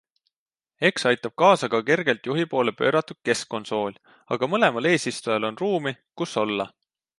Eks 0.87 1.03
aitab 1.09 1.35
kaasa 1.41 1.67
ka 1.73 1.79
kergelt 1.89 2.29
juhi 2.29 2.45
poole 2.55 2.73
pööratud 2.79 3.21
keskkonsool, 3.29 4.01
aga 4.37 4.49
mõlemal 4.55 4.91
eesistujal 4.95 5.49
on 5.51 5.63
ruumi, 5.63 5.97
kus 6.23 6.37
olla. 6.45 6.71